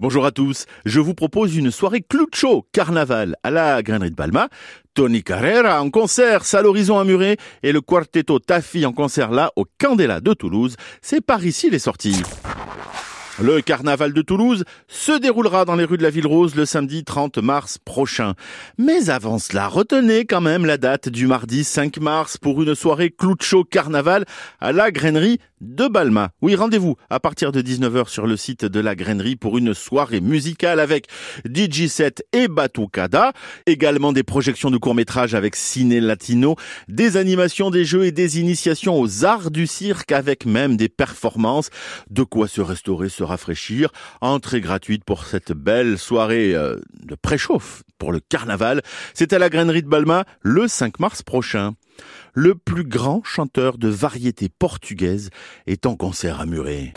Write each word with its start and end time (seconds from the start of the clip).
Bonjour 0.00 0.26
à 0.26 0.32
tous, 0.32 0.66
je 0.84 0.98
vous 0.98 1.14
propose 1.14 1.54
une 1.54 1.70
soirée 1.70 2.02
Clucho 2.02 2.66
Carnaval 2.72 3.36
à 3.44 3.52
la 3.52 3.80
grainerie 3.80 4.10
de 4.10 4.16
Balma. 4.16 4.48
Tony 4.92 5.22
Carrera 5.22 5.80
en 5.80 5.88
concert, 5.88 6.44
Salle 6.44 6.66
Horizon 6.66 6.98
à 6.98 7.04
Muret 7.04 7.36
et 7.62 7.70
le 7.70 7.80
Quartetto 7.80 8.40
Taffy 8.40 8.84
en 8.86 8.92
concert 8.92 9.30
là 9.30 9.52
au 9.54 9.64
Candela 9.78 10.20
de 10.20 10.34
Toulouse. 10.34 10.74
C'est 11.00 11.20
par 11.20 11.46
ici 11.46 11.70
les 11.70 11.78
sorties. 11.78 12.24
Le 13.40 13.60
carnaval 13.60 14.12
de 14.12 14.22
Toulouse 14.22 14.64
se 14.86 15.10
déroulera 15.10 15.64
dans 15.64 15.74
les 15.74 15.84
rues 15.84 15.98
de 15.98 16.04
la 16.04 16.10
Ville 16.10 16.26
Rose 16.26 16.54
le 16.54 16.66
samedi 16.66 17.02
30 17.02 17.38
mars 17.38 17.78
prochain. 17.78 18.34
Mais 18.78 19.10
avant 19.10 19.38
cela, 19.38 19.66
retenez 19.66 20.24
quand 20.24 20.40
même 20.40 20.64
la 20.64 20.76
date 20.76 21.08
du 21.08 21.26
mardi 21.26 21.64
5 21.64 21.98
mars 21.98 22.36
pour 22.36 22.62
une 22.62 22.76
soirée 22.76 23.10
Cloucho 23.10 23.64
Carnaval 23.64 24.24
à 24.60 24.70
la 24.70 24.92
grainerie 24.92 25.40
de 25.64 25.88
Balma. 25.88 26.30
Oui, 26.42 26.54
rendez-vous 26.54 26.96
à 27.10 27.18
partir 27.18 27.50
de 27.50 27.62
19h 27.62 28.08
sur 28.08 28.26
le 28.26 28.36
site 28.36 28.64
de 28.64 28.80
la 28.80 28.94
grainerie 28.94 29.36
pour 29.36 29.58
une 29.58 29.74
soirée 29.74 30.20
musicale 30.20 30.78
avec 30.78 31.06
DJ 31.44 31.86
7 31.86 32.24
et 32.32 32.48
Batucada, 32.48 33.32
également 33.66 34.12
des 34.12 34.22
projections 34.22 34.70
de 34.70 34.76
courts-métrages 34.76 35.34
avec 35.34 35.56
Ciné 35.56 36.00
Latino, 36.00 36.56
des 36.88 37.16
animations, 37.16 37.70
des 37.70 37.84
jeux 37.84 38.04
et 38.04 38.12
des 38.12 38.38
initiations 38.38 39.00
aux 39.00 39.24
arts 39.24 39.50
du 39.50 39.66
cirque 39.66 40.12
avec 40.12 40.44
même 40.44 40.76
des 40.76 40.88
performances, 40.88 41.70
de 42.10 42.22
quoi 42.22 42.46
se 42.46 42.60
restaurer, 42.60 43.08
se 43.08 43.22
rafraîchir, 43.22 43.90
entrée 44.20 44.60
gratuite 44.60 45.04
pour 45.04 45.24
cette 45.24 45.52
belle 45.52 45.98
soirée 45.98 46.54
euh, 46.54 46.76
de 47.02 47.14
préchauffe 47.14 47.82
pour 47.98 48.12
le 48.12 48.20
carnaval. 48.20 48.82
C'est 49.14 49.32
à 49.32 49.38
la 49.38 49.48
grainerie 49.48 49.82
de 49.82 49.88
Balma 49.88 50.24
le 50.42 50.68
5 50.68 51.00
mars 51.00 51.22
prochain. 51.22 51.74
Le 52.32 52.54
plus 52.54 52.84
grand 52.84 53.22
chanteur 53.24 53.78
de 53.78 53.88
variété 53.88 54.48
portugaise 54.48 55.30
est 55.66 55.86
en 55.86 55.96
concert 55.96 56.40
à 56.40 56.46
Muret. 56.46 56.92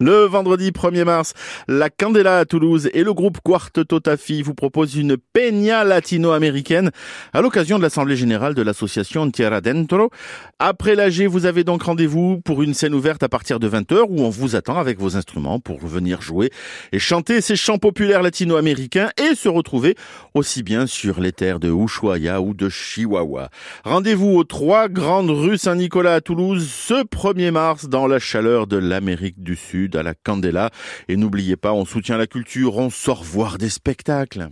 Le 0.04 0.24
vendredi 0.24 0.72
1er 0.72 1.04
mars, 1.04 1.32
la 1.68 1.88
Candela 1.88 2.38
à 2.38 2.44
Toulouse 2.44 2.90
et 2.92 3.04
le 3.04 3.14
groupe 3.14 3.38
Quartetto 3.44 4.00
Tafi 4.00 4.42
vous 4.42 4.52
proposent 4.52 4.96
une 4.96 5.16
peña 5.16 5.84
latino-américaine 5.84 6.90
à 7.32 7.40
l'occasion 7.40 7.78
de 7.78 7.84
l'Assemblée 7.84 8.16
Générale 8.16 8.54
de 8.54 8.62
l'association 8.62 9.30
Tierra 9.30 9.60
Dentro. 9.60 10.10
Après 10.58 10.96
l'AG, 10.96 11.28
vous 11.28 11.46
avez 11.46 11.62
donc 11.62 11.84
rendez-vous 11.84 12.40
pour 12.40 12.64
une 12.64 12.74
scène 12.74 12.94
ouverte 12.94 13.22
à 13.22 13.28
partir 13.28 13.60
de 13.60 13.68
20h 13.68 14.06
où 14.08 14.22
on 14.22 14.28
vous 14.28 14.56
attend 14.56 14.76
avec 14.76 14.98
vos 14.98 15.16
instruments 15.16 15.60
pour 15.60 15.78
venir 15.78 16.20
jouer 16.20 16.50
et 16.90 16.98
chanter 16.98 17.40
ces 17.40 17.54
chants 17.54 17.78
populaires 17.78 18.22
latino-américains 18.22 19.10
et 19.22 19.36
se 19.36 19.48
retrouver 19.48 19.94
aussi 20.34 20.64
bien 20.64 20.88
sur 20.88 21.20
les 21.20 21.30
terres 21.30 21.60
de 21.60 21.70
Ushuaia 21.70 22.40
ou 22.40 22.54
de 22.54 22.68
Chihuahua. 22.68 23.50
Rendez-vous 23.84 24.34
aux 24.34 24.42
trois 24.42 24.88
grandes 24.88 25.30
rues 25.30 25.58
Saint-Nicolas 25.58 26.14
à 26.14 26.20
Toulouse 26.20 26.68
ce 26.68 27.04
1er 27.04 27.52
mars 27.52 27.88
dans 27.88 28.08
la 28.08 28.18
chaleur 28.18 28.66
de 28.66 28.78
l'Amérique 28.78 29.40
du 29.40 29.54
Sud 29.54 29.91
à 29.96 30.02
la 30.02 30.14
Candela. 30.14 30.70
Et 31.08 31.16
n'oubliez 31.16 31.56
pas, 31.56 31.72
on 31.72 31.84
soutient 31.84 32.16
la 32.16 32.26
culture, 32.26 32.76
on 32.76 32.90
sort 32.90 33.24
voir 33.24 33.58
des 33.58 33.68
spectacles. 33.68 34.48